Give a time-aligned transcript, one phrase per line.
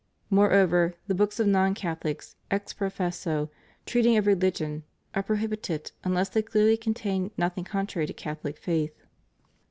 [0.31, 3.49] Moreover, the books of non Catholics, ex professo
[3.85, 8.95] treating of religion, are prohibited, unless they clearly con tain nothing contrary to Cathohc faith,
[8.95, 9.07] 4.